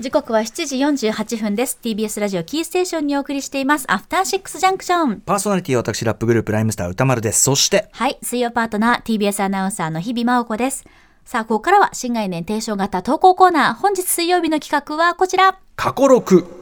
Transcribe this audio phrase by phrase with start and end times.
[0.00, 1.78] 時刻は7時48分です。
[1.82, 3.84] TBS ラジオキーステーションにお送りしています。
[3.86, 5.20] アフターシックスジャンクション。
[5.20, 7.42] パーソナリティは私、ラップグループ、ライムスター歌丸です。
[7.42, 8.18] そして、はい。
[8.22, 10.86] 水曜パートナー、TBS アナウンサーの日々真央子です。
[11.26, 13.74] さあ、ここからは新概念提唱型投稿コーナー。
[13.74, 15.58] 本日水曜日の企画はこちら。
[15.76, 16.59] 過去6。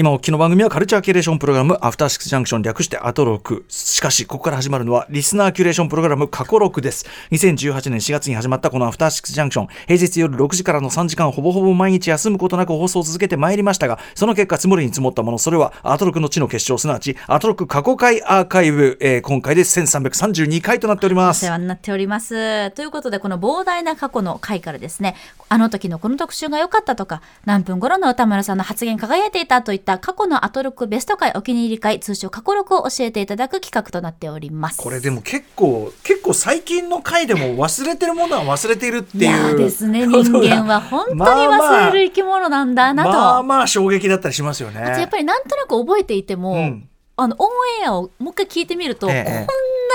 [0.00, 3.64] 今お聞きの番組はカルチャーキュレーションプログラムアフターシックスジャンクション略してアトロク。
[3.66, 7.04] しかしここから始まるのはリスナーキュレーションプログラム過去6です。
[7.32, 9.66] 2018年4月に始まったこのアフターシックスジャンクション。
[9.88, 21.44] 平日夜6時からの3時間ほぼほぼ毎日休むことなく放送を続けてまいりましたがその結果積もりに積もったものそれはアトロクの地の結晶すなわちアトロク過去回アーカイブ、えー今回で1332回となっております。
[21.44, 22.70] お世話になっております。
[22.70, 25.16] ということで、この膨大な過去の回からですね、
[25.48, 34.82] あの時のこの特集が良かったとか、何分頃の歌村さんの発言輝いていたといった過去のアトロックベスト回お気に入り回、通称過去録を教えていただく企画となっております。
[34.82, 43.10] これでも結構結構最近の回でも忘れてるものは忘れているっていうですね、人間は本当に忘れる生き物なんだなと。
[43.10, 46.88] まあまあ衝撃だったりしますよねあとやっぱりなんとなく覚えていても、うん
[47.20, 47.50] あのオン
[47.82, 49.42] エアをもう一回聞いてみると、ええこんな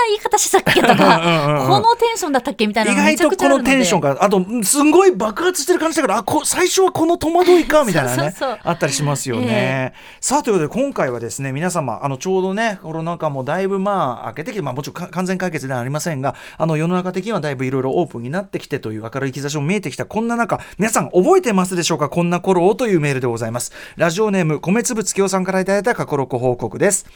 [0.08, 0.94] 言い方してたっけとか
[1.62, 9.92] うんこのテンションだったっけみたいな意外とこのテンションがあとうんすんごい爆発してる感じだからあこ最初はこの戸惑いかみたいなね あったりしますよね。
[10.20, 22.08] さあということで今回はですね皆様あのちょうどねコロナ禍もだいぶまあ明けてきて、まあ、もちろんか完全解決ではありませんがあの世の中的にはだいぶいろいろオープンになってきてという明るい兆しも見えてきたこんな中皆さん覚えてますでしょうか？
[22.08, 23.72] こんな頃をというメールでございます。
[23.96, 27.06] ラジオネーム米粒月夫さんからいただいた過去録報告です。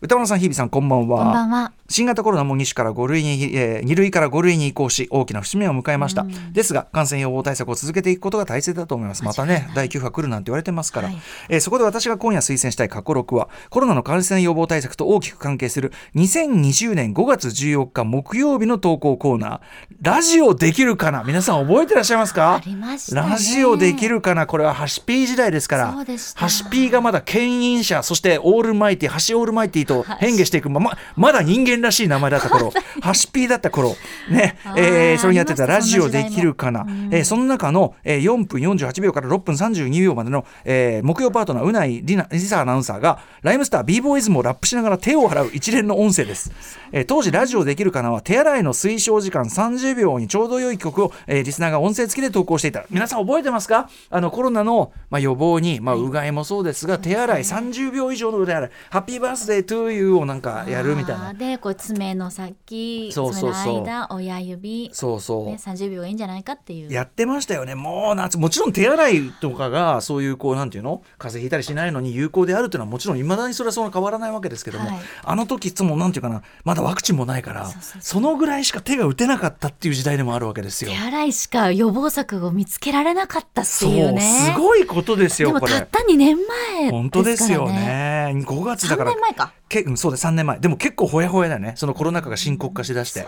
[0.00, 1.24] 歌丸さん日比さんこんばんは。
[1.24, 1.72] こんばんは。
[1.88, 9.24] 新型コロナも2種から5類に、えー、2類から5類に移行し大きな節目を迎えました、ですが感染予防対策を続けていくことが大切だと思います。
[9.24, 11.18] またね第9波来るなんて言われてますから、はい。
[11.48, 19.60] えーそこで私が今夜推薦したい過去6はコロナの感染予防対策と大きく関係する2020年5月14日木曜日の投稿コーナー
[20.00, 21.24] ラジオできるかな？
[21.24, 22.54] 皆さん覚えてらっしゃいますか？
[22.54, 23.30] ありましたね。
[23.30, 24.46] ラジオできるかな？
[24.46, 25.92] これはハシピー時代ですから。
[26.36, 30.70] ハシピーがまだ牽引者そしてオールマイティハシオールマイティと変化していく。
[30.70, 32.72] まままだ人間らしい名前だった頃。
[33.02, 33.96] ハシピーだった頃。
[34.30, 34.56] ね。
[34.76, 46.52] えーそれにやってたラジオできるかな、えーその中の、えー4分48秒から6分32秒までの、えー木曜パートナーうないりなりさアナウンサーがライムスター b ボーイズムをラップしながら手を洗う一連の音声です、
[46.92, 52.84] えー当時ラジオできるかなは手洗いの推奨時間30秒にちょうど良い曲を、えーリスナーが音声付きで投稿していた。
[52.90, 53.88] 皆さん覚えてますか？
[54.10, 58.70] あのコロナの、まあ、予防に、まあ、うがいもそうですが、手洗い30秒以上の手洗い。
[58.90, 61.34] Happy Birthday to You をなんかやるみたいな。
[61.34, 63.84] でこう爪の先そうそうそう。
[63.84, 66.92] 間親指、そうそう、ね、30秒がいいんじゃないかっていう。
[66.92, 67.74] やってましたよね。
[67.74, 71.02] もう夏もちろん手洗いとかがそういうこうなんていうの？
[71.18, 74.98] 風邪ひいたりしないのに有効であるっていうのはもちろんいまだにそれはそんな変わらないわけですけども、はい。
[75.22, 78.02] あの時いつもなんていうかなまだワクチンもないからそうそうそう。
[78.02, 80.90] そのぐらいしか手が打てなかったっていう時代でもあるわけですよ。
[80.90, 80.96] 手。
[80.96, 85.72] 洗いしか予防策を見つけられなかったってそういうねすごいことですよこれ。
[85.72, 86.90] でもたった2年前ですからね。
[86.90, 88.44] 本当ですよね。
[88.46, 90.58] 5月だか3ら年前かけうんそうです3年前。
[90.58, 91.72] でも結構ほやほやだよね。
[91.76, 93.26] そのコロナ禍が深刻化しだして。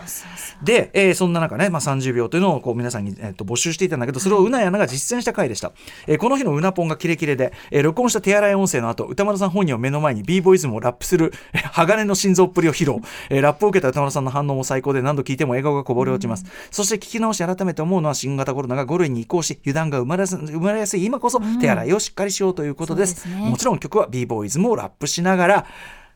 [0.63, 5.71] で、えーそんな中ね、まあ、30秒というのをこう皆さんに、えー、と募集していたんだけどそれをうないアナが実践した回でした、
[6.07, 12.97] えーこの日のうなぽんがキレキレで、えー録音した手洗い音声の後歌丸さん本人を目の前に b ボイズムをラップするえー鋼の心臓っぷりを披露、
[13.29, 23.49] えーラップを受けた歌丸さんの反応も最高で何度聞いても笑顔がこぼれ落ちます、そして聞き直し改めて思うのは新型コロナが5類に移行し油断が生まれやす生まれやすい今こそ手洗いをしっかりしようということです,、そうですね。
[23.49, 25.65] もちろん曲は b ボーイズムをラップしながら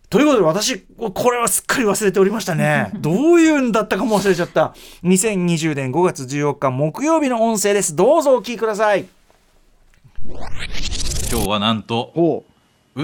[0.10, 0.80] ということで私
[1.14, 2.92] これはすっかり忘れておりましたね。
[3.00, 4.74] どういうんだったかも忘れちゃった。
[5.04, 7.96] 2020年5月14日木曜日の音声です。
[7.96, 9.06] どうぞお聞きください。
[10.28, 12.52] 今日はなんとほう。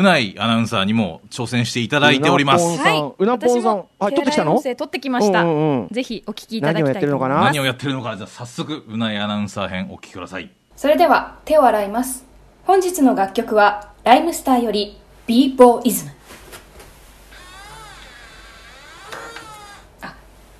[0.01, 2.63] ないアナウンサーにも挑戦していただいております。
[2.63, 3.13] うなぽんさん。
[3.17, 4.61] うなぽんさんあ撮ってきたの？
[4.61, 5.87] 撮ってきました、うんうんうん。
[5.91, 7.01] ぜひお聞きいただき何をたい。
[7.01, 7.43] と思いますやってるのかな？
[7.43, 10.49] 何をやってるのかじゃあ早速うないアナウンサー編お聞きください。
[10.77, 12.25] それでは手を洗います。
[12.63, 14.97] 本日の楽曲はライムスターより
[15.27, 16.11] b ボーイズム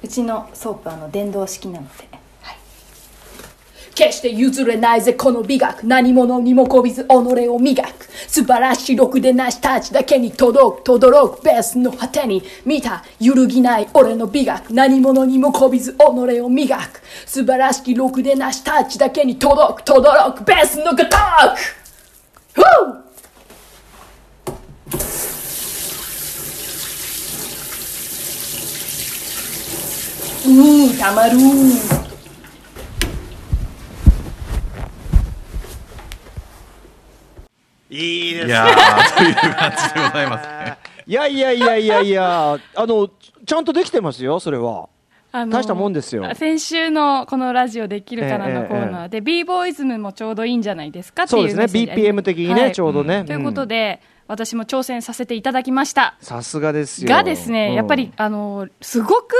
[0.03, 2.07] うちのソープあの電動式なので。
[2.41, 2.57] はい。
[3.93, 5.83] 決して譲れないぜこの美学。
[5.83, 7.07] 何者にもこびず己
[7.49, 8.09] を磨く。
[8.27, 14.73] 素晴らしいろくでなしたちだけに届く轟くベースの果てに見た揺るぎない俺の美学。
[14.73, 15.99] 何者にもこびず己
[16.41, 17.01] を磨く。
[17.25, 19.85] 素晴らしきろくでなしたちだけに届く。
[19.85, 21.03] 轟くベースのごと
[22.55, 23.00] く。
[30.51, 32.01] ふううーたまるー
[37.89, 40.77] いいでいやーという感じでございますね。
[41.07, 43.09] いやいやいやいやいやあの
[43.45, 44.87] ちゃんとできてますよそれは。
[45.33, 46.29] あの大したもんですよ。
[46.35, 52.71] 先週のこのラジオできるかなのコーナーで、b ボーイズムもちょうどいいんじゃないですかっていうそうですね BPM 的にね、はい。
[52.73, 56.17] ちょうどね、ということんで、私も挑戦させていただきました。
[56.19, 57.09] さすがですよ。
[57.09, 59.35] がですね、うんやっぱり、あの、すごく、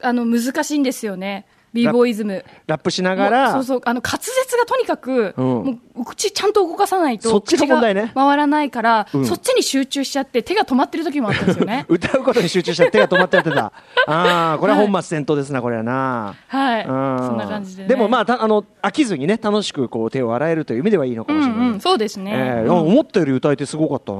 [0.00, 1.46] あの、難しいんですよね。
[1.72, 2.44] ボーイズム。
[2.66, 3.52] ラップしながら。
[3.52, 5.44] そうそう、あの、滑舌がとにかく、うん。
[5.44, 8.10] もう、口ちゃんと動かさないと、そっちが問題ね。
[8.14, 9.26] 回らないから、うん。
[9.26, 11.84] そっちに集中しちゃって、手が止まってる時もあったんですよね。
[11.90, 13.72] 歌うことに集中して手が止まってやってた。
[14.06, 16.34] ああこれは本末転倒ですなこれはな。
[16.46, 16.84] はい。
[16.84, 17.18] うん。
[17.18, 17.88] そんな感じで、ね。
[17.88, 22.32] でもまあたあの飽きずにね楽しくこう手を洗えるという意味ではいいのかもしれない、うんうん、そうですね。
[22.34, 24.18] えー思ったより歌えてすごかったな。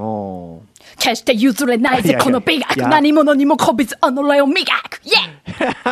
[0.99, 2.77] 決して譲れないぜこの美学。
[2.89, 5.01] 何者にもこびず己を磨く。
[5.05, 5.38] イェイ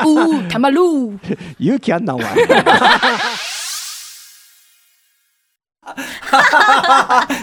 [0.07, 2.27] うーたまるー勇気あんなお前。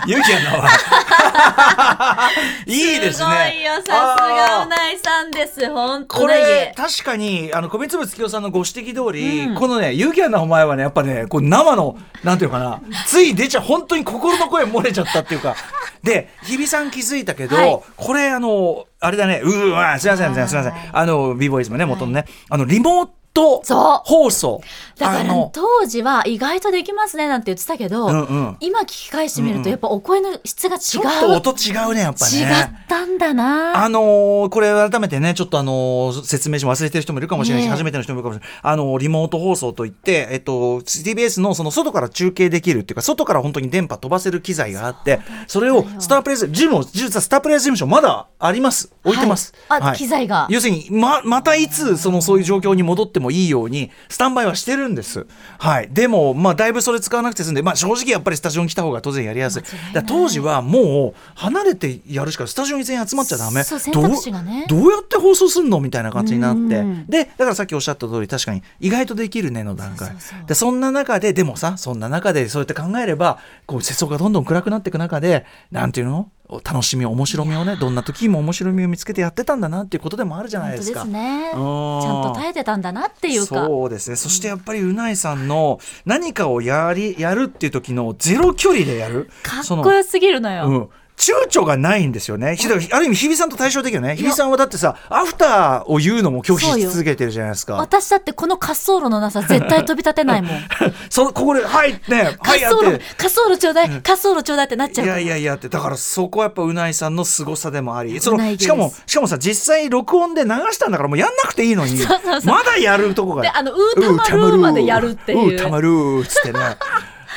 [0.06, 0.70] 勇気あんなわ
[2.66, 5.70] いいですすごねいよ、さすがうないさんです。
[5.72, 6.34] 本当こね。
[6.36, 12.82] れ確かにあの米粒月夫さんのご指摘通り、このね勇気あんなお前はねやっぱねこう生のなんていうかな。
[13.08, 15.56] つい出ちゃう本当に心の声漏れちゃったっていうか
[16.04, 17.80] で日比さん気づいたけど、はい。
[17.96, 19.42] これあのあれだね。
[19.44, 20.96] うーわすいませんすいませんすいません。
[20.96, 24.02] あの b ボーイズもね元のね、あのリモートそう。
[24.06, 24.62] 放送。
[24.98, 28.58] だから当時は意外とできますねなんて言ってたけど、うんうん。
[28.60, 30.82] 今聞き返してみるとやっぱお声の質が違う。
[30.82, 32.40] ちょっと音違うねやっぱね。
[32.40, 33.84] 違ったんだな。
[33.84, 37.72] あのーこれ改めてね、ちょっとあのー説明し忘れてる人もいるかもしれないし、ねえ。
[37.72, 38.60] 初めての人もいるかもしれない。
[38.62, 48.94] あのーリモート放送といって、えっと、TBS のその外から中継できるっていうか、外から本当に電波飛ばせる機材があって、それをスタープレイス、ジムも、実はスタープレイス事務所まだあります。
[49.04, 49.54] 置いてます。
[49.70, 49.82] はい。
[49.82, 50.48] あ機材が。
[50.50, 55.26] 要するに、ま、またいつ、その、そういう状況に戻ってもいいように、スタンバイはしてるんです。
[55.58, 55.90] はい。
[55.92, 59.64] でも、まあ、だいぶそれ使わなくて済んで、まあ、正直やっぱりスタジオに来た方が当然やりやすい。
[59.64, 63.64] いだ当時はもう、離れてやるしか、スタジオに全員集まっちゃダメ。
[63.64, 70.12] そう選択肢がねどうやって放送すんのみたいな感じになってうんでだからさっきおっしゃった通り確かに意外とできるねの段階
[70.48, 76.30] でそんな中ででもさそんな中でそうやって考えればこう世相がどんどん暗くなっていく中でなんていうの？
[76.50, 81.06] 楽しみ面白みをねどんな時も面白みを見つけてやってたんだなっていうことでもあるじゃない本当ですですか。
[81.06, 81.52] ね。
[81.52, 83.66] ちゃんうんと耐えてたんだなっていうか。
[83.66, 90.68] そうですねそしてやっぱりうないさんの何かをやりやるっていう時のゼロ距離でやるかっこよすぎるのよ。
[90.68, 92.58] うん躊躇がないんですよね。
[92.92, 94.16] ある意味、日比さんと対照的よね。
[94.16, 97.76] 日比さんはだってさ、アフターを言うのも拒否し続けてるじゃないですか。
[97.76, 100.60] 私だってこの滑走路のなさ絶対飛び立てないもん。
[101.10, 103.04] そここで、はい、ね、滑走路、滑て。
[103.18, 105.20] 走路ちょうだい、滑走路ちょうだいってなっちゃいうから。
[105.20, 113.44] やいやいやって、だからそこはやっぱうないさんの凄さでもあり、そうの、しかも、しかもさ、実際録音で流したんだからもうやんなくていいのに、そうそうそうまだやるとこが。
[113.44, 116.60] であのうーたまるーまでやるっていううーたまるーっつってね。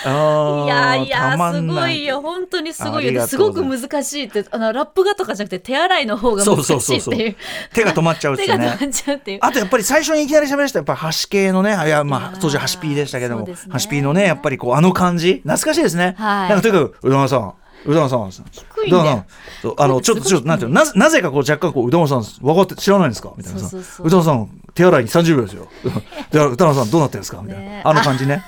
[0.05, 2.21] いやいたやすごいよ。
[2.21, 3.27] 本当にすごいよ。
[3.27, 3.37] す。
[3.37, 7.37] ごく難しいってあのラップがとかじゃなくて手洗いの方が難しいっていう。
[7.73, 8.59] 手が止まっちゃうっていうね。
[8.59, 9.39] 手が止まっちゃうっていう。
[9.43, 13.55] あとやっぱり最初にいきなり喋らせたやっぱ端系のね、いやまあ当時端ピーでしたけども、ね。
[13.71, 16.15] 端ピーのね、やっぱりこうあの感じ、懐かしいですね。
[16.19, 16.49] はい。
[16.51, 17.55] なんかとにかく、うどんさん、
[17.87, 19.25] うどんさん、低いんだようどんさん
[19.63, 23.33] そうあの、ちょっと、ちょっと、なんていうの、なぜ、なぜかこう若干こう、うどんさん、分かって、知らないんですか？
[23.37, 23.61] みたいな。
[23.61, 23.69] さ。
[23.69, 24.07] そうそうそう。
[24.07, 25.69] うどんさん、手洗いに30秒ですよ。
[26.33, 27.41] で、うどんさんどうなってるんですか？
[27.43, 27.83] みたいね。
[27.85, 27.91] な。
[27.91, 28.43] あの感じね。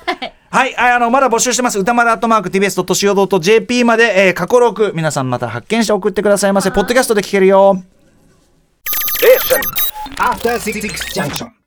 [0.50, 1.78] はい、ああの、まだ募集してます。
[1.78, 6.70] 歌丸アットマーク tbs.co.jp まで、えー、過去6、皆さんまた発見して送ってくださいませ。
[6.70, 7.82] ポッドキャストで聞けるよ。
[11.14, 11.57] Junction.